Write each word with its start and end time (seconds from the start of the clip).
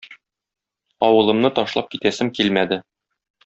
Авылымны 1.09 1.53
ташлап 1.59 1.93
китәсем 1.95 2.35
килмәде. 2.41 2.85